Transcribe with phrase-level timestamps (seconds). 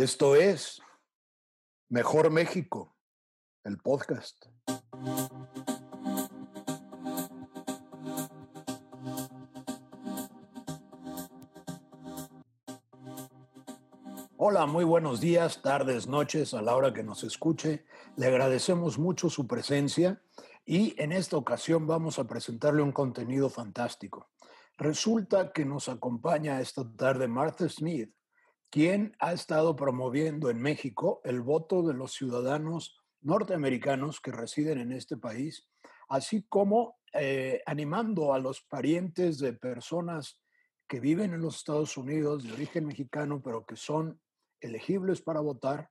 [0.00, 0.80] Esto es
[1.90, 2.96] Mejor México,
[3.64, 4.46] el podcast.
[14.38, 17.84] Hola, muy buenos días, tardes, noches, a la hora que nos escuche.
[18.16, 20.22] Le agradecemos mucho su presencia
[20.64, 24.30] y en esta ocasión vamos a presentarle un contenido fantástico.
[24.78, 28.10] Resulta que nos acompaña esta tarde Martha Smith,
[28.70, 34.92] quien ha estado promoviendo en México el voto de los ciudadanos norteamericanos que residen en
[34.92, 35.68] este país,
[36.08, 40.40] así como eh, animando a los parientes de personas
[40.88, 44.20] que viven en los Estados Unidos de origen mexicano, pero que son
[44.60, 45.90] elegibles para votar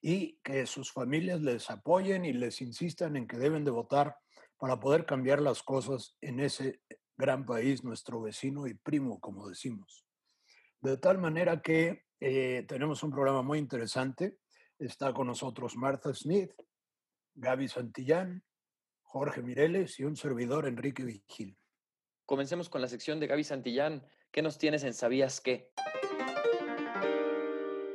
[0.00, 4.16] y que sus familias les apoyen y les insistan en que deben de votar
[4.58, 6.80] para poder cambiar las cosas en ese
[7.16, 10.04] gran país, nuestro vecino y primo, como decimos.
[10.80, 14.38] De tal manera que eh, tenemos un programa muy interesante.
[14.78, 16.52] Está con nosotros Martha Smith,
[17.34, 18.42] Gaby Santillán,
[19.02, 21.58] Jorge Mireles y un servidor, Enrique Vigil.
[22.24, 24.06] Comencemos con la sección de Gaby Santillán.
[24.30, 25.70] ¿Qué nos tienes en Sabías qué?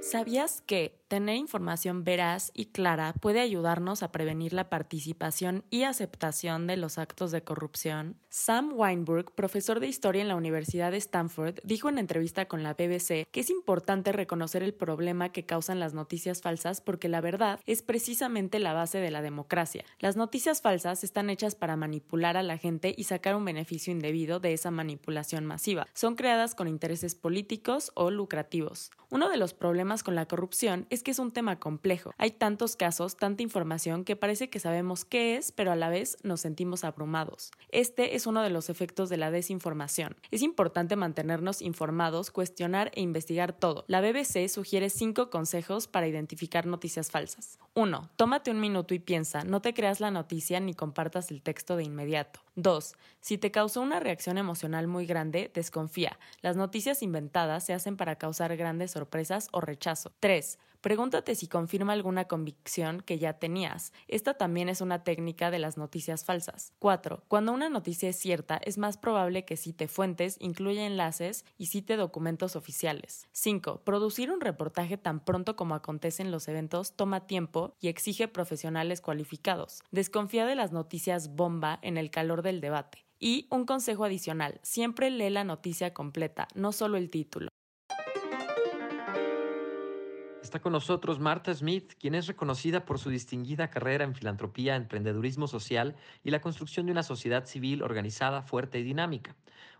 [0.00, 6.66] ¿Sabías que tener información veraz y clara puede ayudarnos a prevenir la participación y aceptación
[6.66, 8.16] de los actos de corrupción?
[8.30, 12.74] Sam Weinberg, profesor de historia en la Universidad de Stanford, dijo en entrevista con la
[12.74, 17.60] BBC que es importante reconocer el problema que causan las noticias falsas porque la verdad
[17.64, 19.84] es precisamente la base de la democracia.
[20.00, 24.40] Las noticias falsas están hechas para manipular a la gente y sacar un beneficio indebido
[24.40, 25.86] de esa manipulación masiva.
[25.94, 28.90] Son creadas con intereses políticos o lucrativos.
[29.10, 32.12] Uno de los problemas con la corrupción es que es un tema complejo.
[32.18, 36.16] Hay tantos casos, tanta información que parece que sabemos qué es, pero a la vez
[36.24, 37.52] nos sentimos abrumados.
[37.68, 40.16] Este es uno de los efectos de la desinformación.
[40.32, 43.84] Es importante mantenernos informados, cuestionar e investigar todo.
[43.86, 47.60] La BBC sugiere cinco consejos para identificar noticias falsas.
[47.74, 48.10] 1.
[48.16, 51.84] Tómate un minuto y piensa, no te creas la noticia ni compartas el texto de
[51.84, 52.40] inmediato.
[52.56, 52.94] 2.
[53.20, 56.18] Si te causó una reacción emocional muy grande, desconfía.
[56.40, 60.12] Las noticias inventadas se hacen para causar grandes sorpresas o rechazo.
[60.20, 60.58] 3.
[60.84, 63.94] Pregúntate si confirma alguna convicción que ya tenías.
[64.06, 66.74] Esta también es una técnica de las noticias falsas.
[66.78, 67.24] 4.
[67.26, 71.96] Cuando una noticia es cierta, es más probable que cite fuentes, incluya enlaces y cite
[71.96, 73.28] documentos oficiales.
[73.32, 73.80] 5.
[73.82, 79.82] Producir un reportaje tan pronto como acontecen los eventos toma tiempo y exige profesionales cualificados.
[79.90, 83.06] Desconfía de las noticias bomba en el calor del debate.
[83.18, 87.53] Y un consejo adicional, siempre lee la noticia completa, no solo el título.
[90.54, 95.48] Está con nosotros Martha Smith, quien es reconocida por su distinguida carrera en filantropía, emprendedurismo
[95.48, 99.34] social y la construcción de una sociedad civil organizada, fuerte y dinámica.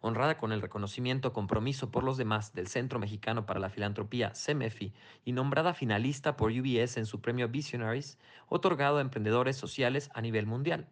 [0.00, 4.92] Honrada con el reconocimiento Compromiso por los demás del Centro Mexicano para la Filantropía, CEMEFI,
[5.24, 8.16] y nombrada finalista por UBS en su premio Visionaries,
[8.48, 10.86] otorgado a emprendedores sociales a nivel mundial.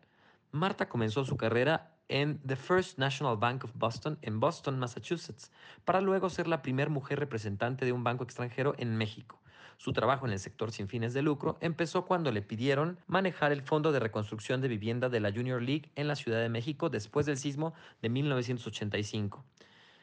[0.51, 5.53] Marta comenzó su carrera en The First National Bank of Boston en Boston, Massachusetts,
[5.85, 9.39] para luego ser la primera mujer representante de un banco extranjero en México.
[9.79, 13.63] Su trabajo en el sector sin fines de lucro empezó cuando le pidieron manejar el
[13.63, 17.27] Fondo de Reconstrucción de Vivienda de la Junior League en la Ciudad de México después
[17.27, 19.45] del sismo de 1985.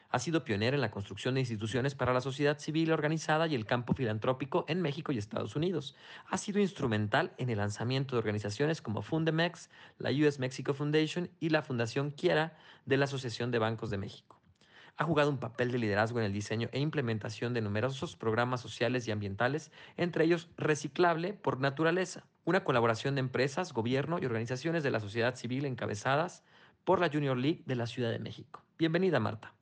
[0.08, 3.66] Ha sido pionera en la construcción de instituciones para la sociedad civil organizada y el
[3.66, 5.94] campo filantrópico en México y Estados Unidos.
[6.30, 11.50] Ha sido instrumental en el lanzamiento de organizaciones como Fundemex, la US Mexico Foundation y
[11.50, 12.56] la Fundación Quiera
[12.86, 14.35] de la Asociación de Bancos de México
[14.96, 19.06] ha jugado un papel de liderazgo en el diseño e implementación de numerosos programas sociales
[19.06, 24.90] y ambientales, entre ellos Reciclable por Naturaleza, una colaboración de empresas, gobierno y organizaciones de
[24.90, 26.42] la sociedad civil encabezadas
[26.84, 28.62] por la Junior League de la Ciudad de México.
[28.78, 29.52] Bienvenida, Marta.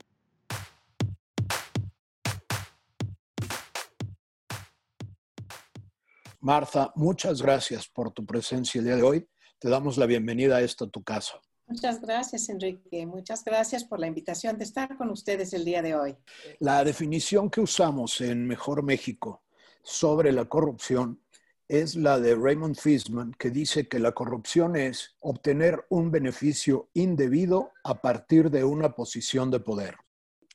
[6.40, 9.28] Marta, muchas gracias por tu presencia el día de hoy.
[9.58, 11.40] Te damos la bienvenida a esta tu casa.
[11.66, 13.06] Muchas gracias, Enrique.
[13.06, 16.16] Muchas gracias por la invitación de estar con ustedes el día de hoy.
[16.58, 19.42] La definición que usamos en Mejor México
[19.82, 21.20] sobre la corrupción
[21.68, 27.72] es la de Raymond Fisman, que dice que la corrupción es obtener un beneficio indebido
[27.82, 29.96] a partir de una posición de poder.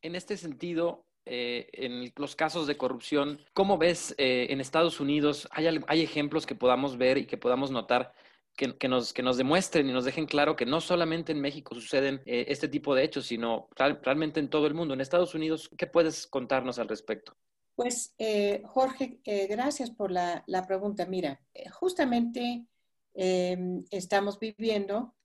[0.02, 5.48] En este sentido, eh, en los casos de corrupción, ¿cómo ves eh, en Estados Unidos?
[5.52, 8.14] ¿Hay, ¿Hay ejemplos que podamos ver y que podamos notar
[8.68, 12.22] que, nos, que nos demuestren y nos dejen claro que no solamente en México suceden
[12.26, 14.94] eh, este tipo de hechos, sino realmente en todo el mundo.
[14.94, 17.38] En Estados Unidos, ¿qué puedes contarnos al respecto?
[17.76, 21.06] Pues, eh, Jorge, eh, gracias por la, la pregunta.
[21.06, 21.42] Mira,
[21.72, 22.66] justamente
[23.14, 25.16] em, estamos viviendo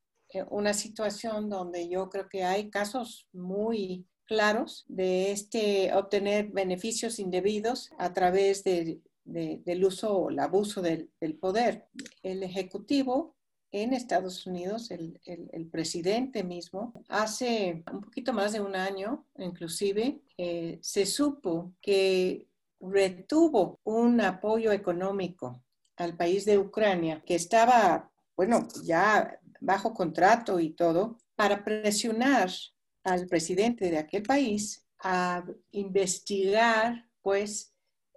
[0.51, 7.91] una situación donde yo creo que hay casos muy claros de este obtener beneficios indebidos
[7.99, 11.11] a través de del uso o el abuso del,
[11.41, 11.89] poder.
[12.23, 13.37] El Ejecutivo
[13.73, 20.79] en Estados Unidos, el, presidente mismo, hace un poquito más de un año, inclusive, eh,
[20.83, 22.47] se supo que
[22.81, 25.65] retuvo un apoyo económico
[25.97, 32.51] al país de Ucrania, que estaba, bueno, ya bajo contrato y todo, para presionar
[33.03, 37.74] al presidente de aquel país a investigar, pues,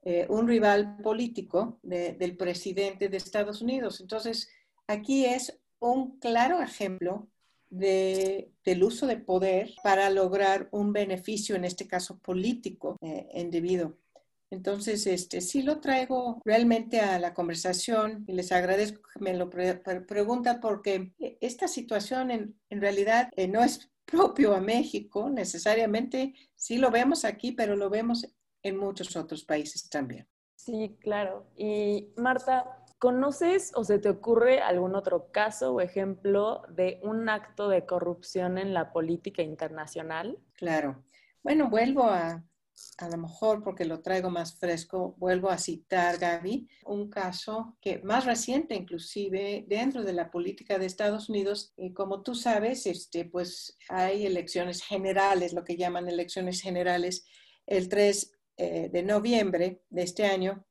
[0.09, 3.99] eh, un rival político del presidente de Estados Unidos.
[3.99, 4.47] Entonces,
[4.87, 7.27] aquí es un claro ejemplo
[7.69, 13.97] de, del uso de poder para lograr un beneficio, en este caso político, eh, indebido.
[14.49, 19.49] Entonces, este, sí lo traigo realmente a la conversación y les agradezco que me lo
[19.49, 21.11] preguntan porque
[21.41, 27.51] esta situación en, realidad eh, no es propio a México necesariamente, sí lo vemos aquí,
[27.51, 28.25] pero lo vemos
[28.63, 30.27] en muchos otros países también.
[30.55, 31.47] Sí, claro.
[31.55, 37.69] Y Marta, ¿conoces o se te ocurre algún otro caso o ejemplo de un acto
[37.69, 40.37] de corrupción en la política internacional?
[40.53, 41.03] Claro.
[41.43, 42.43] Bueno, vuelvo a,
[42.97, 47.99] a lo mejor porque lo traigo más fresco, vuelvo a citar, Gaby, un caso que
[47.99, 51.73] más reciente inclusive dentro de la política de Estados Unidos.
[51.77, 57.25] Y como tú sabes, este, pues hay elecciones generales, lo que llaman elecciones generales,
[57.65, 60.65] el 3 eh, de noviembre de este año.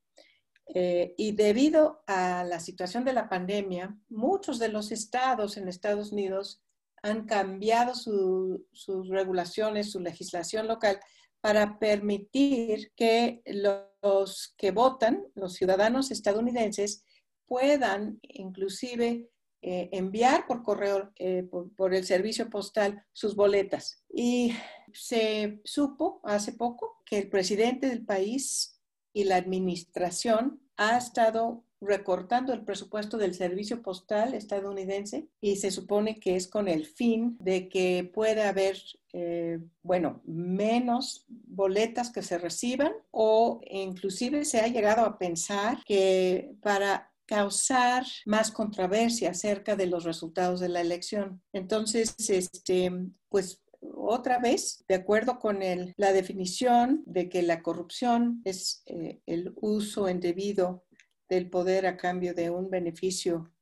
[0.73, 6.11] Eh, y debido a la situación de la pandemia, muchos de los estados en Estados
[6.11, 6.61] Unidos
[7.01, 10.99] han cambiado sus regulaciones, su legislación local
[11.39, 17.05] para permitir que los que votan, los ciudadanos estadounidenses,
[17.45, 19.29] puedan inclusive
[19.69, 24.01] eh, enviar por correo, eh, por, el servicio postal, sus boletas.
[24.09, 24.53] Y
[24.93, 28.79] se supo hace poco que el presidente del país
[29.11, 36.17] y la administración ha estado recortando el presupuesto del servicio postal estadounidense y se supone
[36.17, 38.81] que es con el fin de que pueda haber,
[39.11, 46.55] eh, bueno, menos boletas que se reciban o inclusive se ha llegado a pensar que
[46.61, 51.43] para causar más controversia acerca de los resultados de la elección.
[51.53, 52.91] Entonces, este,
[53.29, 55.59] pues otra vez, de acuerdo con
[55.97, 60.85] la definición de que la corrupción es eh, el uso indebido
[61.29, 63.53] del poder a cambio de un beneficio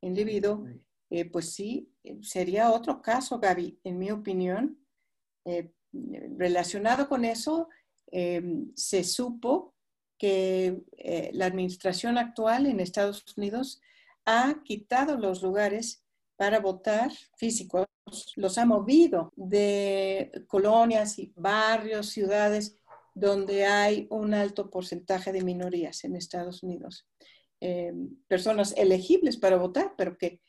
[0.00, 0.66] individuo,
[1.10, 1.90] eh, pues sí,
[2.20, 4.78] sería otro caso, Gaby, en mi opinión.
[5.44, 5.72] Eh,
[6.36, 7.68] relacionado con eso,
[8.08, 9.75] em, se supo
[10.18, 13.80] que eh, la administración actual en Estados Unidos
[14.24, 16.02] ha quitado los lugares
[16.36, 17.86] para votar físicos,
[18.36, 22.76] los ha movido de colonias y barrios, ciudades
[23.14, 27.06] donde hay un alto porcentaje de minorías en Estados Unidos.
[27.62, 27.92] Eh,
[28.28, 30.40] personas elegibles para votar, pero que,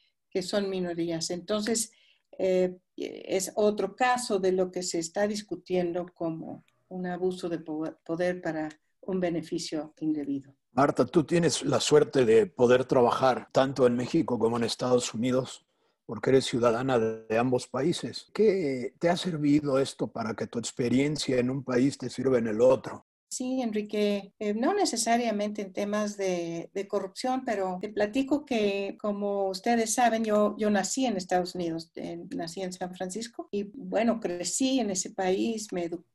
[0.44, 1.32] son minorías.
[1.32, 1.92] Entonces,
[2.38, 8.40] eh, es otro caso de lo que se está discutiendo como un abuso de poder
[8.40, 8.70] para
[9.08, 10.54] un beneficio indebido.
[10.74, 15.68] Marta, tú tienes la suerte de poder trabajar tanto en México como en Estados Unidos
[16.06, 18.28] porque eres ciudadana de ambos países.
[18.34, 22.48] ¿Qué te ha servido esto para que tu experiencia en un país te sirva en
[22.48, 23.06] el otro?
[23.30, 29.94] Sí, Enrique, eh, no necesariamente en temas de, corrupción, pero te platico que, como ustedes
[29.94, 31.92] saben, yo, yo nací en Estados Unidos,
[32.34, 36.08] nací en San Francisco y bueno, crecí en ese país, me eduqué,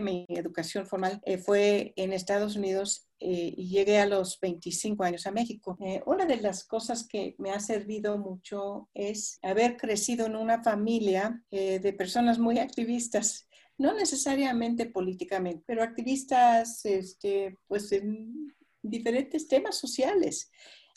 [0.00, 5.26] mi educación formal eh, fue en Estados Unidos eh, y llegué a los 25 años
[5.26, 5.78] a México.
[5.80, 10.62] Eh, una de las cosas que me ha servido mucho es haber crecido en una
[10.62, 19.48] familia eh, de personas muy activistas, no necesariamente políticamente, pero activistas este, pues en diferentes
[19.48, 20.50] temas sociales.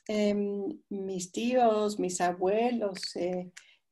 [0.05, 2.99] Em, mis tíos, mis abuelos,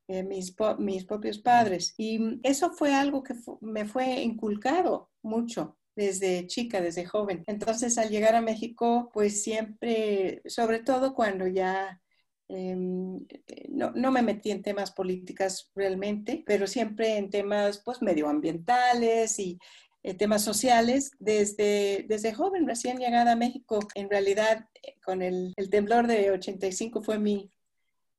[0.07, 1.93] mis, mis, propios padres.
[1.97, 7.43] Y eso fue algo que me fue inculcado mucho desde chica, desde joven.
[7.47, 11.99] Entonces, al llegar a México, pues siempre, sobre todo cuando ya
[12.47, 13.25] em,
[13.69, 19.57] no, me metí en temas políticas realmente, pero siempre en temas pues medioambientales y
[20.03, 23.79] eh, temas sociales desde, desde joven, recién llegada a México.
[23.95, 27.51] En realidad, eh, con el, temblor de 85 fue mi,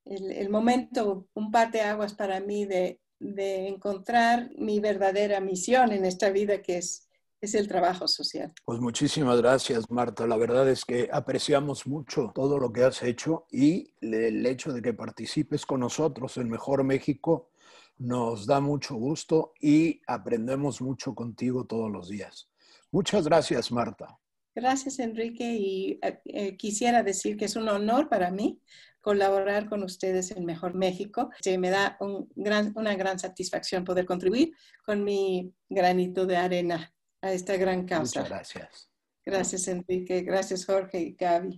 [0.09, 6.63] el, momento, un aguas para mí de, de encontrar mi verdadera misión en esta vida,
[6.63, 7.09] que es
[7.41, 8.53] es el trabajo social.
[8.65, 10.27] Pues muchísimas gracias, Marta.
[10.27, 14.83] La verdad es que apreciamos mucho todo lo que has hecho y el hecho de
[14.83, 17.51] que participes con nosotros en Mejor México
[17.99, 22.49] nos da mucho gusto y aprendemos mucho contigo todos los días.
[22.91, 24.19] Muchas gracias, Marta.
[24.55, 25.55] Gracias, Enrique.
[25.55, 28.61] Y eh, eh, quisiera decir que es un honor para mí
[29.09, 31.31] colaborar con ustedes en Mejor México.
[31.59, 34.53] me da un gran, una gran satisfacción poder contribuir
[34.85, 38.21] con mi granito de arena a esta gran causa.
[38.21, 38.91] Muchas gracias.
[39.25, 40.21] Gracias, Enrique.
[40.21, 41.57] Gracias, Jorge y Gaby.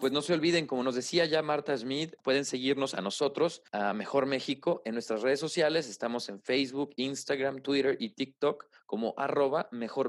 [0.00, 3.92] Pues no se olviden, como nos decía ya Marta Smith, pueden seguirnos a nosotros, a
[3.92, 5.90] Mejor México, en nuestras redes sociales.
[5.90, 10.08] Estamos en Facebook, Instagram, Twitter y TikTok como arroba Mejor